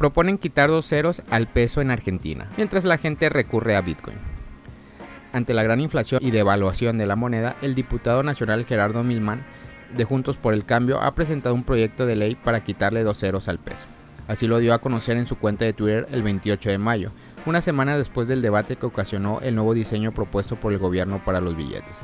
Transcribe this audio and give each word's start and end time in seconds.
proponen 0.00 0.38
quitar 0.38 0.70
dos 0.70 0.86
ceros 0.86 1.22
al 1.28 1.46
peso 1.46 1.82
en 1.82 1.90
Argentina, 1.90 2.48
mientras 2.56 2.86
la 2.86 2.96
gente 2.96 3.28
recurre 3.28 3.76
a 3.76 3.82
Bitcoin. 3.82 4.16
Ante 5.34 5.52
la 5.52 5.62
gran 5.62 5.78
inflación 5.78 6.24
y 6.24 6.30
devaluación 6.30 6.96
de 6.96 7.04
la 7.04 7.16
moneda, 7.16 7.54
el 7.60 7.74
diputado 7.74 8.22
nacional 8.22 8.64
Gerardo 8.64 9.04
Milman 9.04 9.44
de 9.94 10.04
Juntos 10.04 10.38
por 10.38 10.54
el 10.54 10.64
Cambio 10.64 11.02
ha 11.02 11.14
presentado 11.14 11.54
un 11.54 11.64
proyecto 11.64 12.06
de 12.06 12.16
ley 12.16 12.34
para 12.34 12.64
quitarle 12.64 13.04
dos 13.04 13.18
ceros 13.18 13.46
al 13.48 13.58
peso. 13.58 13.84
Así 14.26 14.46
lo 14.46 14.56
dio 14.56 14.72
a 14.72 14.78
conocer 14.78 15.18
en 15.18 15.26
su 15.26 15.36
cuenta 15.36 15.66
de 15.66 15.74
Twitter 15.74 16.08
el 16.12 16.22
28 16.22 16.70
de 16.70 16.78
mayo, 16.78 17.12
una 17.44 17.60
semana 17.60 17.98
después 17.98 18.26
del 18.26 18.40
debate 18.40 18.76
que 18.76 18.86
ocasionó 18.86 19.40
el 19.42 19.54
nuevo 19.54 19.74
diseño 19.74 20.12
propuesto 20.12 20.56
por 20.56 20.72
el 20.72 20.78
gobierno 20.78 21.22
para 21.22 21.42
los 21.42 21.58
billetes. 21.58 21.98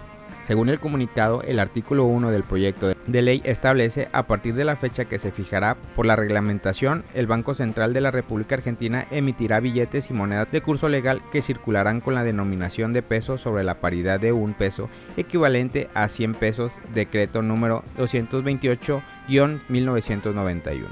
Según 0.46 0.68
el 0.68 0.78
comunicado, 0.78 1.42
el 1.42 1.58
artículo 1.58 2.04
1 2.04 2.30
del 2.30 2.44
proyecto 2.44 2.94
de 2.94 3.22
ley 3.22 3.42
establece 3.44 4.08
a 4.12 4.28
partir 4.28 4.54
de 4.54 4.64
la 4.64 4.76
fecha 4.76 5.06
que 5.06 5.18
se 5.18 5.32
fijará 5.32 5.76
por 5.96 6.06
la 6.06 6.14
reglamentación, 6.14 7.02
el 7.14 7.26
Banco 7.26 7.54
Central 7.54 7.92
de 7.92 8.00
la 8.00 8.12
República 8.12 8.54
Argentina 8.54 9.08
emitirá 9.10 9.58
billetes 9.58 10.08
y 10.08 10.12
monedas 10.12 10.52
de 10.52 10.60
curso 10.60 10.88
legal 10.88 11.20
que 11.32 11.42
circularán 11.42 12.00
con 12.00 12.14
la 12.14 12.22
denominación 12.22 12.92
de 12.92 13.02
peso 13.02 13.38
sobre 13.38 13.64
la 13.64 13.80
paridad 13.80 14.20
de 14.20 14.30
un 14.30 14.54
peso 14.54 14.88
equivalente 15.16 15.90
a 15.94 16.08
100 16.08 16.34
pesos, 16.34 16.74
decreto 16.94 17.42
número 17.42 17.82
228-1991. 17.98 20.86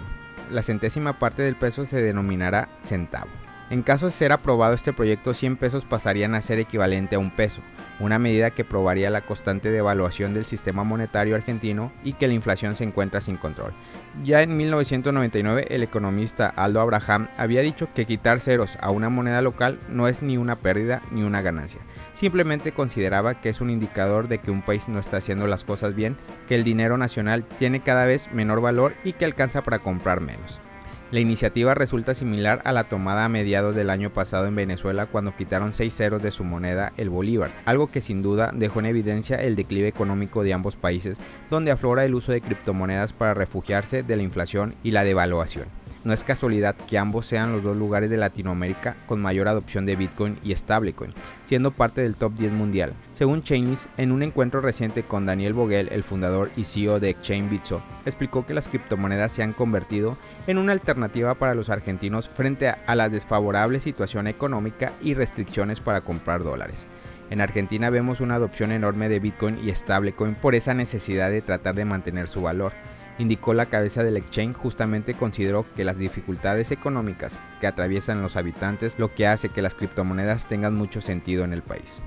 La 0.50 0.64
centésima 0.64 1.20
parte 1.20 1.42
del 1.42 1.54
peso 1.54 1.86
se 1.86 2.02
denominará 2.02 2.70
centavo. 2.82 3.30
En 3.74 3.82
caso 3.82 4.06
de 4.06 4.12
ser 4.12 4.30
aprobado 4.30 4.72
este 4.72 4.92
proyecto, 4.92 5.34
100 5.34 5.56
pesos 5.56 5.84
pasarían 5.84 6.36
a 6.36 6.40
ser 6.40 6.60
equivalente 6.60 7.16
a 7.16 7.18
un 7.18 7.32
peso, 7.32 7.60
una 7.98 8.20
medida 8.20 8.52
que 8.52 8.64
probaría 8.64 9.10
la 9.10 9.22
constante 9.22 9.72
devaluación 9.72 10.32
del 10.32 10.44
sistema 10.44 10.84
monetario 10.84 11.34
argentino 11.34 11.90
y 12.04 12.12
que 12.12 12.28
la 12.28 12.34
inflación 12.34 12.76
se 12.76 12.84
encuentra 12.84 13.20
sin 13.20 13.36
control. 13.36 13.74
Ya 14.22 14.42
en 14.42 14.56
1999 14.56 15.66
el 15.70 15.82
economista 15.82 16.46
Aldo 16.54 16.80
Abraham 16.80 17.26
había 17.36 17.62
dicho 17.62 17.88
que 17.92 18.06
quitar 18.06 18.38
ceros 18.38 18.78
a 18.80 18.92
una 18.92 19.08
moneda 19.08 19.42
local 19.42 19.80
no 19.88 20.06
es 20.06 20.22
ni 20.22 20.36
una 20.36 20.54
pérdida 20.54 21.02
ni 21.10 21.24
una 21.24 21.42
ganancia, 21.42 21.80
simplemente 22.12 22.70
consideraba 22.70 23.40
que 23.40 23.48
es 23.48 23.60
un 23.60 23.70
indicador 23.70 24.28
de 24.28 24.38
que 24.38 24.52
un 24.52 24.62
país 24.62 24.86
no 24.86 25.00
está 25.00 25.16
haciendo 25.16 25.48
las 25.48 25.64
cosas 25.64 25.96
bien, 25.96 26.16
que 26.46 26.54
el 26.54 26.62
dinero 26.62 26.96
nacional 26.96 27.44
tiene 27.58 27.80
cada 27.80 28.04
vez 28.04 28.30
menor 28.32 28.60
valor 28.60 28.94
y 29.02 29.14
que 29.14 29.24
alcanza 29.24 29.64
para 29.64 29.80
comprar 29.80 30.20
menos. 30.20 30.60
La 31.10 31.20
iniciativa 31.20 31.74
resulta 31.74 32.14
similar 32.14 32.60
a 32.64 32.72
la 32.72 32.84
tomada 32.84 33.24
a 33.24 33.28
mediados 33.28 33.76
del 33.76 33.90
año 33.90 34.10
pasado 34.10 34.46
en 34.46 34.56
Venezuela 34.56 35.06
cuando 35.06 35.36
quitaron 35.36 35.72
6 35.72 35.94
ceros 35.94 36.22
de 36.22 36.30
su 36.30 36.44
moneda, 36.44 36.92
el 36.96 37.10
bolívar, 37.10 37.50
algo 37.66 37.88
que 37.88 38.00
sin 38.00 38.22
duda 38.22 38.50
dejó 38.54 38.80
en 38.80 38.86
evidencia 38.86 39.36
el 39.36 39.54
declive 39.54 39.86
económico 39.86 40.42
de 40.42 40.54
ambos 40.54 40.76
países, 40.76 41.18
donde 41.50 41.70
aflora 41.70 42.04
el 42.04 42.14
uso 42.14 42.32
de 42.32 42.40
criptomonedas 42.40 43.12
para 43.12 43.34
refugiarse 43.34 44.02
de 44.02 44.16
la 44.16 44.22
inflación 44.22 44.74
y 44.82 44.90
la 44.90 45.04
devaluación. 45.04 45.83
No 46.04 46.12
es 46.12 46.22
casualidad 46.22 46.76
que 46.76 46.98
ambos 46.98 47.24
sean 47.24 47.52
los 47.52 47.62
dos 47.62 47.78
lugares 47.78 48.10
de 48.10 48.18
Latinoamérica 48.18 48.94
con 49.06 49.22
mayor 49.22 49.48
adopción 49.48 49.86
de 49.86 49.96
Bitcoin 49.96 50.38
y 50.44 50.54
stablecoin, 50.54 51.14
siendo 51.46 51.70
parte 51.70 52.02
del 52.02 52.16
top 52.16 52.34
10 52.34 52.52
mundial. 52.52 52.92
Según 53.14 53.42
Chainlist, 53.42 53.86
en 53.96 54.12
un 54.12 54.22
encuentro 54.22 54.60
reciente 54.60 55.04
con 55.04 55.24
Daniel 55.24 55.54
Vogel, 55.54 55.88
el 55.90 56.04
fundador 56.04 56.50
y 56.58 56.64
CEO 56.64 57.00
de 57.00 57.08
Exchange 57.08 57.48
Bitso, 57.48 57.82
explicó 58.04 58.44
que 58.44 58.52
las 58.52 58.68
criptomonedas 58.68 59.32
se 59.32 59.42
han 59.42 59.54
convertido 59.54 60.18
en 60.46 60.58
una 60.58 60.72
alternativa 60.72 61.36
para 61.36 61.54
los 61.54 61.70
argentinos 61.70 62.28
frente 62.28 62.68
a 62.68 62.94
la 62.94 63.08
desfavorable 63.08 63.80
situación 63.80 64.26
económica 64.26 64.92
y 65.00 65.14
restricciones 65.14 65.80
para 65.80 66.02
comprar 66.02 66.44
dólares. 66.44 66.86
En 67.30 67.40
Argentina 67.40 67.88
vemos 67.88 68.20
una 68.20 68.34
adopción 68.34 68.72
enorme 68.72 69.08
de 69.08 69.20
Bitcoin 69.20 69.58
y 69.66 69.74
stablecoin 69.74 70.34
por 70.34 70.54
esa 70.54 70.74
necesidad 70.74 71.30
de 71.30 71.40
tratar 71.40 71.74
de 71.74 71.86
mantener 71.86 72.28
su 72.28 72.42
valor 72.42 72.72
indicó 73.18 73.54
la 73.54 73.66
cabeza 73.66 74.02
del 74.02 74.16
exchange 74.16 74.56
justamente 74.56 75.14
consideró 75.14 75.66
que 75.74 75.84
las 75.84 75.98
dificultades 75.98 76.70
económicas 76.70 77.40
que 77.60 77.66
atraviesan 77.66 78.22
los 78.22 78.36
habitantes 78.36 78.98
lo 78.98 79.12
que 79.12 79.26
hace 79.26 79.48
que 79.48 79.62
las 79.62 79.74
criptomonedas 79.74 80.46
tengan 80.46 80.74
mucho 80.74 81.00
sentido 81.00 81.44
en 81.44 81.52
el 81.52 81.62
país. 81.62 82.00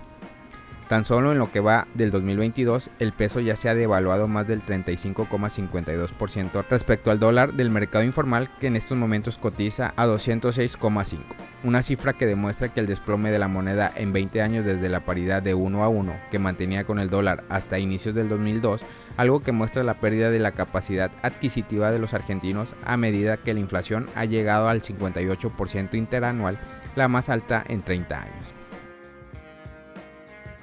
Tan 0.87 1.03
solo 1.03 1.33
en 1.33 1.37
lo 1.37 1.51
que 1.51 1.59
va 1.59 1.85
del 1.95 2.11
2022, 2.11 2.91
el 2.99 3.11
peso 3.11 3.41
ya 3.41 3.57
se 3.57 3.67
ha 3.67 3.75
devaluado 3.75 4.29
más 4.29 4.47
del 4.47 4.65
35,52% 4.65 6.63
respecto 6.69 7.11
al 7.11 7.19
dólar 7.19 7.51
del 7.53 7.69
mercado 7.69 8.05
informal 8.05 8.49
que 8.61 8.67
en 8.67 8.77
estos 8.77 8.97
momentos 8.97 9.37
cotiza 9.37 9.93
a 9.97 10.05
206,5, 10.07 11.19
una 11.65 11.81
cifra 11.81 12.13
que 12.13 12.25
demuestra 12.25 12.69
que 12.69 12.79
el 12.79 12.87
desplome 12.87 13.31
de 13.31 13.39
la 13.39 13.49
moneda 13.49 13.91
en 13.97 14.13
20 14.13 14.41
años 14.41 14.63
desde 14.63 14.87
la 14.87 15.01
paridad 15.01 15.43
de 15.43 15.53
1 15.53 15.83
a 15.83 15.89
1 15.89 16.15
que 16.31 16.39
mantenía 16.39 16.85
con 16.85 16.99
el 16.99 17.09
dólar 17.09 17.43
hasta 17.49 17.79
inicios 17.79 18.15
del 18.15 18.29
2002, 18.29 18.85
algo 19.17 19.41
que 19.41 19.51
muestra 19.51 19.83
la 19.83 19.95
pérdida 19.95 20.29
de 20.29 20.39
la 20.39 20.53
capacidad 20.53 21.11
adquisitiva 21.21 21.91
de 21.91 21.99
los 21.99 22.13
argentinos 22.13 22.75
a 22.85 22.95
medida 22.95 23.35
que 23.35 23.53
la 23.53 23.59
inflación 23.59 24.07
ha 24.15 24.23
llegado 24.23 24.69
al 24.69 24.81
58% 24.81 25.95
interanual, 25.95 26.57
la 26.95 27.09
más 27.09 27.27
alta 27.27 27.65
en 27.67 27.81
30 27.81 28.21
años. 28.21 28.57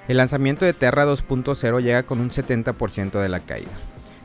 El 0.07 0.19
lanzamiento 0.19 0.67
de 0.67 0.75
Terra 0.75 1.07
2.0 1.07 1.81
llega 1.81 2.03
con 2.03 2.21
un 2.21 2.29
70% 2.29 3.23
de 3.23 3.29
la 3.31 3.41
caída. 3.41 3.71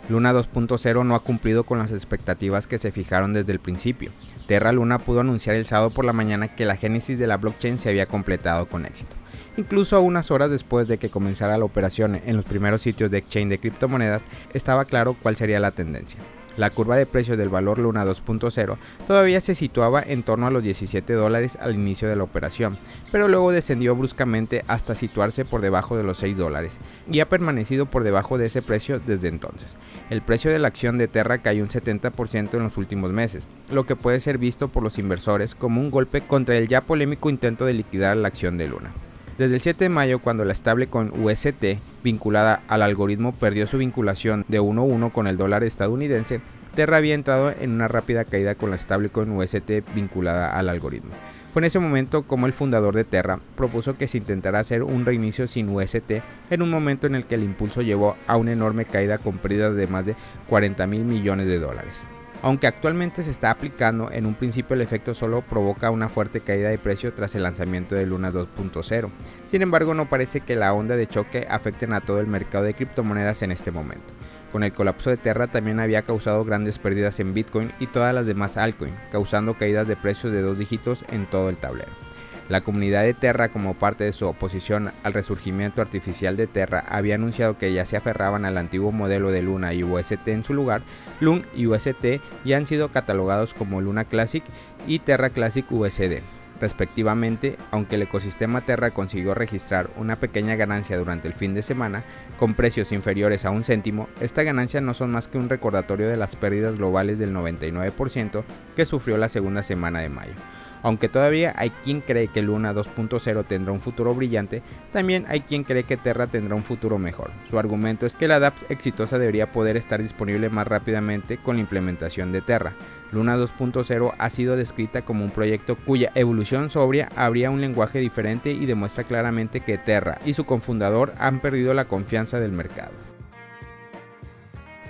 Luna 0.10 0.34
2.0 0.34 1.06
no 1.06 1.16
ha 1.16 1.24
cumplido 1.24 1.64
con 1.64 1.78
las 1.78 1.94
expectativas 1.94 2.68
que 2.68 2.78
se 2.78 2.92
fijaron 2.92 3.32
desde 3.32 3.54
el 3.54 3.60
principio. 3.60 4.12
Terra 4.46 4.74
Luna 4.74 5.00
pudo 5.00 5.22
anunciar 5.22 5.56
el 5.56 5.66
sábado 5.66 5.92
por 5.92 6.04
la 6.04 6.12
mañana 6.12 6.50
que 6.50 6.66
la 6.66 6.76
génesis 6.76 7.18
de 7.18 7.28
la 7.28 7.38
blockchain 7.38 7.78
se 7.78 7.90
había 7.90 8.08
completado 8.08 8.66
con 8.66 8.86
éxito. 8.86 9.16
Incluso 9.56 9.96
a 9.96 10.00
unas 10.00 10.32
horas 10.32 10.52
después 10.52 10.88
de 10.90 10.98
que 10.98 11.10
comenzara 11.10 11.58
la 11.58 11.64
operación 11.64 12.20
en 12.26 12.36
los 12.36 12.44
primeros 12.44 12.82
sitios 12.82 13.10
de 13.10 13.20
exchange 13.20 13.50
de 13.50 13.60
criptomonedas, 13.60 14.28
estaba 14.54 14.84
claro 14.84 15.16
cuál 15.22 15.38
sería 15.38 15.62
la 15.62 15.72
tendencia. 15.72 16.20
La 16.58 16.70
curva 16.70 16.98
de 16.98 17.06
precio 17.06 17.38
del 17.38 17.50
valor 17.50 17.80
Luna 17.80 18.06
2.0 18.06 18.78
todavía 19.08 19.42
se 19.42 19.56
situaba 19.56 20.02
en 20.02 20.24
torno 20.24 20.48
a 20.48 20.52
los 20.52 20.64
17 20.64 21.14
dólares 21.14 21.58
al 21.62 21.76
inicio 21.76 22.10
de 22.10 22.16
la 22.16 22.24
operación, 22.24 22.78
pero 23.12 23.28
luego 23.28 23.52
descendió 23.52 23.96
bruscamente 23.96 24.64
hasta 24.68 24.96
situarse 24.96 25.46
por 25.46 25.62
debajo 25.62 25.96
de 25.96 26.04
los 26.04 26.18
6 26.18 26.38
dólares 26.38 26.80
y 27.12 27.20
ha 27.20 27.30
permanecido 27.30 27.86
por 27.86 28.04
debajo 28.04 28.38
de 28.38 28.48
ese 28.48 28.62
precio 28.62 29.00
desde 29.00 29.30
entonces. 29.30 29.76
El 30.10 30.22
precio 30.22 30.52
de 30.52 30.60
la 30.60 30.68
acción 30.68 30.98
de 30.98 31.08
Terra 31.08 31.40
cayó 31.40 31.64
un 31.64 31.70
70% 31.70 32.54
en 32.54 32.64
los 32.64 32.78
últimos 32.78 33.12
meses, 33.12 33.48
lo 33.72 33.86
que 33.86 33.96
puede 33.96 34.20
ser 34.20 34.38
visto 34.38 34.68
por 34.68 34.84
los 34.84 34.98
inversores 34.98 35.56
como 35.56 35.82
un 35.82 35.92
golpe 35.92 36.22
contra 36.22 36.58
el 36.58 36.68
ya 36.68 36.82
polémico 36.82 37.30
intento 37.30 37.66
de 37.66 37.74
liquidar 37.74 38.18
la 38.18 38.28
acción 38.28 38.58
de 38.58 38.68
Luna. 38.68 38.92
Desde 39.40 39.56
el 39.56 39.62
7 39.62 39.86
de 39.86 39.90
mayo, 39.90 40.20
cuando 40.20 40.44
la 40.44 40.52
estable 40.52 40.88
con 40.88 41.14
UST 41.18 41.80
vinculada 42.04 42.62
al 42.68 42.82
algoritmo 42.82 43.32
perdió 43.32 43.68
su 43.68 43.78
vinculación 43.78 44.44
de 44.50 44.60
1-1 44.60 45.14
con 45.14 45.28
el 45.28 45.38
dólar 45.38 45.64
estadounidense, 45.64 46.42
Terra 46.76 46.98
había 46.98 47.16
entrado 47.16 47.54
en 47.58 47.72
una 47.72 47.88
rápida 47.88 48.26
caída 48.26 48.56
con 48.56 48.70
la 48.70 48.78
con 49.14 49.32
UST 49.32 49.96
vinculada 49.96 50.50
al 50.50 50.68
algoritmo. 50.68 51.12
Fue 51.54 51.62
en 51.62 51.68
ese 51.68 51.80
momento 51.80 52.24
como 52.24 52.48
el 52.48 52.54
fundador 52.54 52.94
de 52.94 53.06
Terra 53.06 53.40
propuso 53.56 53.94
que 53.94 54.10
se 54.10 54.18
intentara 54.18 54.60
hacer 54.60 54.84
un 54.84 55.06
reinicio 55.06 55.48
sin 55.48 55.70
UST 55.70 56.22
en 56.50 56.62
un 56.62 56.70
momento 56.70 57.08
en 57.08 57.16
el 57.16 57.26
que 57.26 57.36
el 57.36 57.44
impulso 57.44 57.82
llevó 57.82 58.18
a 58.28 58.36
una 58.36 58.52
enorme 58.52 58.84
caída 58.84 59.20
con 59.20 59.40
de 59.42 59.88
más 59.88 60.06
de 60.06 60.16
40 60.50 60.86
mil 60.86 61.06
millones 61.06 61.48
de 61.48 61.60
dólares. 61.60 62.04
Aunque 62.42 62.68
actualmente 62.68 63.22
se 63.22 63.32
está 63.32 63.52
aplicando, 63.52 64.10
en 64.12 64.26
un 64.26 64.34
principio 64.34 64.74
el 64.74 64.82
efecto 64.82 65.14
solo 65.14 65.42
provoca 65.42 65.92
una 65.92 66.08
fuerte 66.08 66.40
caída 66.40 66.70
de 66.70 66.78
precio 66.78 67.14
tras 67.14 67.36
el 67.36 67.44
lanzamiento 67.44 67.96
de 67.96 68.06
Luna 68.06 68.32
2.0. 68.32 69.10
Sin 69.46 69.62
embargo, 69.62 69.94
no 69.94 70.08
parece 70.08 70.40
que 70.40 70.56
la 70.56 70.74
onda 70.74 70.96
de 70.96 71.08
choque 71.08 71.46
afecten 71.50 71.92
a 71.92 72.00
todo 72.00 72.22
el 72.22 72.28
mercado 72.28 72.64
de 72.64 72.74
criptomonedas 72.74 73.42
en 73.42 73.52
este 73.52 73.72
momento. 73.72 74.14
Con 74.54 74.64
el 74.64 74.72
colapso 74.72 75.10
de 75.10 75.18
Terra 75.18 75.48
también 75.48 75.82
había 75.82 76.04
causado 76.04 76.46
grandes 76.46 76.80
pérdidas 76.80 77.20
en 77.20 77.34
Bitcoin 77.34 77.74
y 77.80 77.88
todas 77.88 78.16
las 78.16 78.26
demás 78.26 78.56
altcoins, 78.56 78.96
causando 79.12 79.56
caídas 79.56 79.90
de 79.90 79.98
precios 79.98 80.32
de 80.32 80.42
dos 80.42 80.58
dígitos 80.58 81.04
en 81.10 81.30
todo 81.30 81.50
el 81.50 81.58
tablero. 81.58 82.09
La 82.50 82.62
comunidad 82.62 83.04
de 83.04 83.14
Terra, 83.14 83.50
como 83.50 83.76
parte 83.76 84.04
de 84.04 84.12
su 84.12 84.28
oposición 84.28 84.92
al 85.04 85.14
resurgimiento 85.14 85.84
artificial 85.84 86.36
de 86.36 86.48
Terra, 86.48 86.84
había 86.90 87.14
anunciado 87.14 87.60
que 87.60 87.72
ya 87.72 87.86
se 87.86 87.96
aferraban 87.96 88.44
al 88.44 88.58
antiguo 88.58 88.92
modelo 88.92 89.32
de 89.32 89.44
Luna 89.44 89.74
y 89.76 89.84
UST 89.84 90.28
en 90.30 90.44
su 90.44 90.56
lugar. 90.56 90.82
Luna 91.20 91.46
y 91.56 91.68
UST 91.68 92.20
ya 92.44 92.58
han 92.58 92.66
sido 92.66 92.90
catalogados 92.90 93.54
como 93.54 93.82
Luna 93.82 94.04
Classic 94.04 94.44
y 94.88 94.98
Terra 94.98 95.30
Classic 95.30 95.66
USD 95.72 96.24
respectivamente, 96.60 97.58
aunque 97.72 97.96
el 97.96 98.02
ecosistema 98.02 98.62
Terra 98.62 98.92
consiguió 98.92 99.34
registrar 99.34 99.90
una 99.98 100.18
pequeña 100.18 100.56
ganancia 100.56 100.98
durante 100.98 101.28
el 101.28 101.34
fin 101.34 101.54
de 101.54 101.62
semana, 101.62 102.04
con 102.38 102.54
precios 102.54 102.92
inferiores 102.92 103.46
a 103.46 103.52
un 103.52 103.64
céntimo, 103.64 104.10
esta 104.20 104.44
ganancia 104.44 104.82
no 104.82 104.94
son 104.94 105.12
más 105.12 105.28
que 105.28 105.38
un 105.38 105.50
recordatorio 105.50 106.08
de 106.08 106.18
las 106.18 106.36
pérdidas 106.36 106.76
globales 106.76 107.20
del 107.20 107.34
99% 107.34 108.44
que 108.76 108.86
sufrió 108.86 109.18
la 109.18 109.30
segunda 109.30 109.64
semana 109.64 110.00
de 110.00 110.10
mayo. 110.10 110.34
Aunque 110.82 111.10
todavía 111.10 111.54
hay 111.58 111.70
quien 111.70 112.02
cree 112.02 112.28
que 112.28 112.42
Luna 112.42 112.74
2.0 112.74 113.46
tendrá 113.46 113.74
un 113.74 113.82
futuro 113.82 114.14
brillante, 114.14 114.62
también 114.92 115.26
hay 115.28 115.42
quien 115.42 115.64
cree 115.64 115.84
que 115.84 115.98
Terra 115.98 116.28
tendrá 116.28 116.56
un 116.56 116.64
futuro 116.64 116.98
mejor. 116.98 117.32
Su 117.50 117.60
argumento 117.60 118.06
es 118.06 118.16
que 118.16 118.28
la 118.28 118.40
DAP 118.40 118.54
exitosa 118.70 119.20
debería 119.20 119.52
poder 119.52 119.78
estar 119.78 120.02
disponible 120.02 120.50
más 120.50 120.68
rápidamente 120.68 121.38
con 121.38 121.58
la 121.58 121.62
implementación 121.62 122.32
de 122.32 122.42
Terra. 122.42 122.74
Luna 123.12 123.38
2.0 123.38 124.14
ha 124.18 124.30
sido 124.30 124.56
descrita 124.56 125.02
como 125.02 125.26
un 125.26 125.32
proyecto 125.32 125.76
cuya 125.76 126.12
evolución 126.16 126.70
sobria 126.70 127.10
habría 127.16 127.50
un 127.50 127.62
lenguaje 127.62 128.00
diferente 128.00 128.52
y 128.52 128.66
demuestra 128.66 129.04
claramente 129.04 129.62
que 129.62 129.78
Terra 129.78 130.20
y 130.26 130.34
su 130.34 130.46
cofundador 130.46 131.14
han 131.20 131.40
perdido 131.40 131.74
la 131.74 131.86
confianza 131.86 132.40
del 132.40 132.52
mercado. 132.52 132.92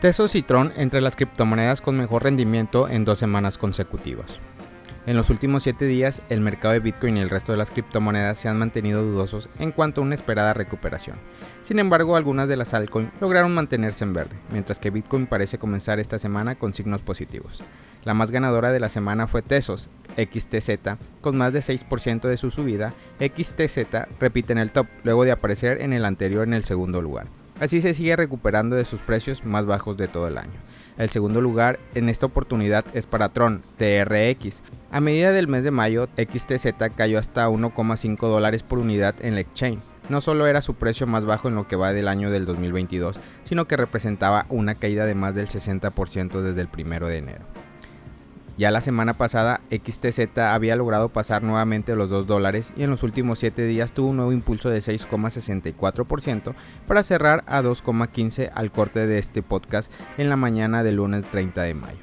Tesos 0.02 0.36
y 0.36 0.44
Tron 0.44 0.72
entre 0.78 1.02
las 1.02 1.18
criptomonedas 1.18 1.82
con 1.82 1.98
mejor 1.98 2.24
rendimiento 2.24 2.88
en 2.88 3.04
dos 3.04 3.20
semanas 3.20 3.58
consecutivas. 3.58 4.40
En 5.10 5.18
los 5.18 5.32
últimos 5.32 5.64
7 5.64 5.86
días, 5.86 6.22
el 6.30 6.40
mercado 6.40 6.76
de 6.76 6.82
Bitcoin 6.82 7.18
y 7.18 7.22
el 7.22 7.32
resto 7.32 7.52
de 7.52 7.58
las 7.58 7.72
criptomonedas 7.72 8.38
se 8.38 8.48
han 8.48 8.60
mantenido 8.60 9.02
dudosos 9.02 9.50
en 9.58 9.72
cuanto 9.72 10.02
a 10.02 10.04
una 10.04 10.14
esperada 10.14 10.54
recuperación. 10.54 11.18
Sin 11.64 11.80
embargo, 11.80 12.16
algunas 12.16 12.48
de 12.48 12.56
las 12.56 12.76
altcoins 12.76 13.10
lograron 13.20 13.52
mantenerse 13.52 14.04
en 14.04 14.14
verde, 14.14 14.36
mientras 14.52 14.78
que 14.78 14.92
Bitcoin 14.92 15.26
parece 15.26 15.58
comenzar 15.58 16.00
esta 16.00 16.20
semana 16.20 16.54
con 16.60 16.76
signos 16.76 17.02
positivos. 17.02 17.64
La 18.06 18.14
más 18.14 18.30
ganadora 18.30 18.72
de 18.72 18.80
la 18.80 18.90
semana 18.90 19.26
fue 19.26 19.42
Tesos, 19.42 19.90
XTZ, 20.16 21.00
con 21.22 21.36
más 21.36 21.54
de 21.54 21.62
6% 21.62 22.28
de 22.28 22.38
su 22.38 22.52
subida. 22.52 22.94
XTZ 23.20 24.20
repite 24.20 24.54
en 24.54 24.60
el 24.60 24.70
top, 24.70 24.86
luego 25.04 25.26
de 25.26 25.32
aparecer 25.32 25.82
en 25.82 25.92
el 25.94 26.06
anterior 26.06 26.48
en 26.48 26.54
el 26.54 26.66
segundo 26.66 27.02
lugar. 27.02 27.26
Así 27.60 27.82
se 27.82 27.94
sigue 27.94 28.16
recuperando 28.16 28.76
de 28.76 28.86
sus 28.86 29.02
precios 29.02 29.46
más 29.46 29.66
bajos 29.66 29.98
de 29.98 30.08
todo 30.08 30.28
el 30.28 30.38
año. 30.38 30.52
El 30.98 31.10
segundo 31.10 31.42
lugar 31.42 31.80
en 31.96 32.10
esta 32.10 32.26
oportunidad 32.26 32.86
es 32.94 33.06
para 33.06 33.30
Tron, 33.30 33.64
TRX. 33.78 34.62
A 34.92 35.00
medida 35.00 35.32
del 35.32 35.48
mes 35.48 35.64
de 35.64 35.72
mayo, 35.72 36.10
XTZ 36.18 36.74
cayó 36.96 37.20
hasta 37.20 37.50
1,5 37.50 38.18
dólares 38.20 38.64
por 38.64 38.80
unidad 38.80 39.16
en 39.22 39.36
la 39.36 39.42
exchange. 39.42 39.80
No 40.10 40.22
solo 40.22 40.48
era 40.48 40.62
su 40.62 40.76
precio 40.76 41.06
más 41.06 41.26
bajo 41.26 41.48
en 41.48 41.56
lo 41.56 41.68
que 41.68 41.76
va 41.76 41.94
del 41.94 42.08
año 42.08 42.32
del 42.32 42.46
2022, 42.46 43.18
sino 43.46 43.66
que 43.66 43.78
representaba 43.78 44.46
una 44.50 44.76
caída 44.76 45.06
de 45.06 45.16
más 45.16 45.36
del 45.36 45.48
60% 45.48 46.42
desde 46.42 46.62
el 46.62 46.70
1 46.74 47.08
de 47.08 47.18
enero. 47.18 47.46
Ya 48.60 48.72
la 48.72 48.82
semana 48.82 49.14
pasada, 49.14 49.62
XTZ 49.72 50.38
había 50.40 50.76
logrado 50.76 51.08
pasar 51.08 51.44
nuevamente 51.44 51.96
los 51.96 52.10
2 52.10 52.28
dólares 52.28 52.74
y 52.76 52.84
en 52.84 52.90
los 52.90 53.04
últimos 53.04 53.40
7 53.40 53.64
días 53.64 53.94
tuvo 53.94 54.10
un 54.10 54.18
nuevo 54.18 54.34
impulso 54.34 54.70
de 54.70 54.80
6,64% 54.80 56.54
para 56.86 57.04
cerrar 57.04 57.46
a 57.48 57.62
2,15 57.62 58.52
al 58.54 58.70
corte 58.70 59.08
de 59.08 59.18
este 59.18 59.42
podcast 59.42 59.90
en 60.18 60.28
la 60.28 60.36
mañana 60.36 60.84
del 60.84 60.98
lunes 60.98 61.24
30 61.32 61.64
de 61.64 61.74
mayo. 61.74 62.00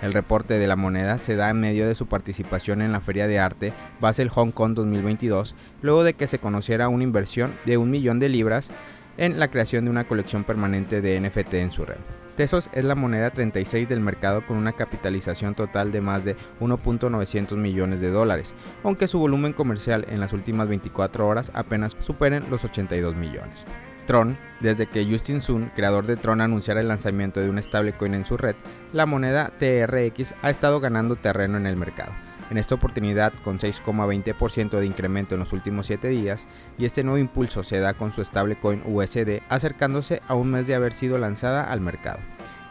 El 0.00 0.12
reporte 0.12 0.60
de 0.60 0.68
la 0.68 0.76
moneda 0.76 1.18
se 1.18 1.34
da 1.34 1.50
en 1.50 1.58
medio 1.58 1.88
de 1.88 1.96
su 1.96 2.06
participación 2.06 2.82
en 2.82 2.92
la 2.92 3.00
Feria 3.00 3.26
de 3.26 3.40
Arte 3.40 3.72
Basel 3.98 4.28
Hong 4.28 4.52
Kong 4.52 4.74
2022, 4.74 5.56
luego 5.82 6.04
de 6.04 6.14
que 6.14 6.28
se 6.28 6.38
conociera 6.38 6.88
una 6.88 7.02
inversión 7.02 7.52
de 7.64 7.78
un 7.78 7.90
millón 7.90 8.20
de 8.20 8.28
libras 8.28 8.70
en 9.16 9.40
la 9.40 9.48
creación 9.48 9.86
de 9.86 9.90
una 9.90 10.04
colección 10.04 10.44
permanente 10.44 11.00
de 11.00 11.18
NFT 11.18 11.54
en 11.54 11.72
su 11.72 11.84
red. 11.84 11.98
Tesos 12.36 12.68
es 12.74 12.84
la 12.84 12.94
moneda 12.94 13.30
36 13.30 13.88
del 13.88 14.00
mercado 14.00 14.44
con 14.46 14.58
una 14.58 14.72
capitalización 14.72 15.54
total 15.54 15.90
de 15.90 16.02
más 16.02 16.22
de 16.22 16.36
1.900 16.60 17.56
millones 17.56 18.00
de 18.00 18.10
dólares, 18.10 18.52
aunque 18.84 19.08
su 19.08 19.18
volumen 19.18 19.54
comercial 19.54 20.04
en 20.10 20.20
las 20.20 20.34
últimas 20.34 20.68
24 20.68 21.26
horas 21.26 21.50
apenas 21.54 21.96
superen 22.00 22.44
los 22.50 22.62
82 22.62 23.16
millones. 23.16 23.64
Tron, 24.06 24.36
desde 24.60 24.86
que 24.86 25.06
Justin 25.06 25.40
Sun, 25.40 25.72
creador 25.74 26.04
de 26.04 26.16
Tron, 26.16 26.42
anunciara 26.42 26.82
el 26.82 26.88
lanzamiento 26.88 27.40
de 27.40 27.48
un 27.48 27.60
stablecoin 27.60 28.14
en 28.14 28.26
su 28.26 28.36
red, 28.36 28.54
la 28.92 29.06
moneda 29.06 29.50
TRX 29.58 30.34
ha 30.42 30.50
estado 30.50 30.78
ganando 30.78 31.16
terreno 31.16 31.56
en 31.56 31.66
el 31.66 31.76
mercado 31.76 32.12
en 32.50 32.58
esta 32.58 32.74
oportunidad 32.74 33.32
con 33.44 33.58
6,20% 33.58 34.78
de 34.78 34.86
incremento 34.86 35.34
en 35.34 35.40
los 35.40 35.52
últimos 35.52 35.86
7 35.86 36.08
días, 36.08 36.46
y 36.78 36.84
este 36.84 37.02
nuevo 37.02 37.18
impulso 37.18 37.62
se 37.62 37.78
da 37.78 37.94
con 37.94 38.12
su 38.12 38.24
stablecoin 38.24 38.82
USD 38.86 39.42
acercándose 39.48 40.20
a 40.28 40.34
un 40.34 40.50
mes 40.50 40.66
de 40.66 40.74
haber 40.74 40.92
sido 40.92 41.18
lanzada 41.18 41.64
al 41.64 41.80
mercado. 41.80 42.20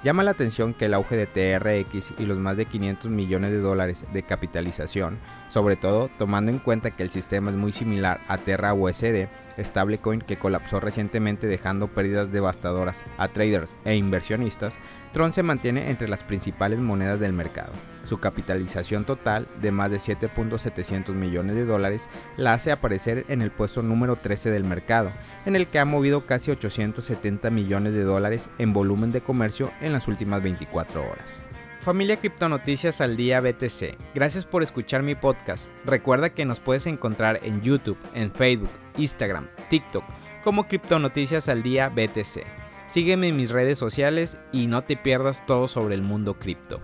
Llama 0.03 0.21
la 0.21 0.31
atención 0.31 0.75
que 0.75 0.85
el 0.85 0.93
auge 0.93 1.15
de 1.15 1.25
TRX 1.25 2.13
y 2.19 2.27
los 2.27 2.37
más 2.37 2.57
de 2.57 2.65
500 2.65 3.09
millones 3.09 3.49
de 3.49 3.57
dólares 3.57 4.03
de 4.13 4.21
capitalización, 4.21 5.17
sobre 5.49 5.77
todo 5.77 6.11
tomando 6.19 6.51
en 6.51 6.59
cuenta 6.59 6.91
que 6.91 7.01
el 7.01 7.09
sistema 7.09 7.49
es 7.49 7.57
muy 7.57 7.71
similar 7.71 8.21
a 8.27 8.37
Terra 8.37 8.75
USD, 8.75 9.27
stablecoin 9.57 10.21
que 10.21 10.37
colapsó 10.37 10.79
recientemente 10.79 11.47
dejando 11.47 11.87
pérdidas 11.87 12.31
devastadoras 12.31 13.03
a 13.17 13.27
traders 13.27 13.73
e 13.85 13.95
inversionistas, 13.95 14.77
Tron 15.13 15.33
se 15.33 15.43
mantiene 15.43 15.89
entre 15.89 16.09
las 16.09 16.23
principales 16.23 16.79
monedas 16.79 17.19
del 17.19 17.33
mercado. 17.33 17.71
Su 18.05 18.19
capitalización 18.19 19.05
total 19.05 19.47
de 19.61 19.71
más 19.71 19.89
de 19.89 19.97
7.700 19.97 21.13
millones 21.13 21.55
de 21.55 21.65
dólares 21.65 22.09
la 22.37 22.53
hace 22.53 22.71
aparecer 22.71 23.25
en 23.29 23.41
el 23.41 23.49
puesto 23.51 23.81
número 23.81 24.15
13 24.15 24.49
del 24.49 24.63
mercado, 24.63 25.11
en 25.45 25.55
el 25.55 25.67
que 25.67 25.79
ha 25.79 25.85
movido 25.85 26.21
casi 26.21 26.51
870 26.51 27.49
millones 27.49 27.93
de 27.93 28.03
dólares 28.03 28.49
en 28.57 28.73
volumen 28.73 29.11
de 29.11 29.21
comercio 29.21 29.71
en 29.81 29.93
las 29.93 30.07
últimas 30.07 30.43
24 30.43 31.01
horas. 31.01 31.41
Familia 31.85 32.17
Criptonoticias 32.17 32.99
al 32.99 33.15
Día 33.15 33.39
BTC, 33.41 33.95
gracias 34.15 34.43
por 34.43 34.63
escuchar 34.63 35.03
mi 35.03 35.13
podcast. 35.13 35.69
Recuerda 35.85 36.33
que 36.33 36.43
nos 36.43 36.59
puedes 36.59 36.87
encontrar 36.87 37.39
en 37.43 37.61
YouTube, 37.61 37.99
en 38.15 38.31
Facebook, 38.31 38.71
Instagram, 38.97 39.47
TikTok 39.69 40.03
como 40.43 40.67
Criptonoticias 40.67 41.47
al 41.47 41.61
Día 41.61 41.89
BTC. 41.89 42.41
Sígueme 42.87 43.27
en 43.27 43.37
mis 43.37 43.51
redes 43.51 43.77
sociales 43.77 44.39
y 44.51 44.65
no 44.65 44.83
te 44.83 44.97
pierdas 44.97 45.45
todo 45.45 45.67
sobre 45.67 45.93
el 45.93 46.01
mundo 46.01 46.39
cripto. 46.39 46.81